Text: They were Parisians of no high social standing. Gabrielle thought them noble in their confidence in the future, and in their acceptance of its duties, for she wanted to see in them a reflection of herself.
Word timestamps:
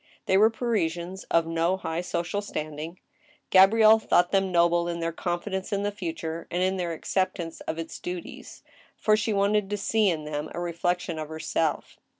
They 0.25 0.35
were 0.35 0.49
Parisians 0.49 1.25
of 1.25 1.45
no 1.45 1.77
high 1.77 2.01
social 2.01 2.41
standing. 2.41 2.99
Gabrielle 3.51 3.99
thought 3.99 4.31
them 4.31 4.51
noble 4.51 4.87
in 4.87 4.99
their 4.99 5.11
confidence 5.11 5.71
in 5.71 5.83
the 5.83 5.91
future, 5.91 6.47
and 6.49 6.63
in 6.63 6.77
their 6.77 6.91
acceptance 6.93 7.61
of 7.67 7.77
its 7.77 7.99
duties, 7.99 8.63
for 8.97 9.15
she 9.15 9.31
wanted 9.31 9.69
to 9.69 9.77
see 9.77 10.09
in 10.09 10.23
them 10.23 10.49
a 10.55 10.59
reflection 10.59 11.19
of 11.19 11.29
herself. 11.29 11.99